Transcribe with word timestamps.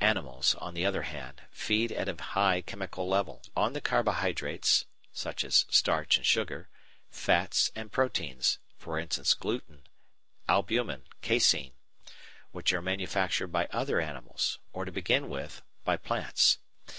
Animals, 0.00 0.54
on 0.54 0.72
the 0.72 0.86
other 0.86 1.02
hand, 1.02 1.42
feed 1.50 1.92
at 1.92 2.08
a 2.08 2.14
high 2.32 2.62
chemical 2.62 3.06
level, 3.06 3.42
on 3.54 3.74
the 3.74 3.82
carbohydrates 3.82 4.86
(e.g. 5.26 5.50
starch 5.50 6.16
and 6.16 6.24
sugar), 6.24 6.70
fats, 7.10 7.70
and 7.76 7.92
proteins 7.92 8.58
(e.g. 8.80 9.20
gluten, 9.38 9.82
albumin, 10.48 11.02
casein) 11.20 11.74
which 12.52 12.72
are 12.72 12.80
manufactured 12.80 13.48
by 13.48 13.66
other 13.70 14.00
animals, 14.00 14.58
or 14.72 14.86
to 14.86 14.90
begin 14.90 15.28
with, 15.28 15.60
by 15.84 15.98
plants. 15.98 16.56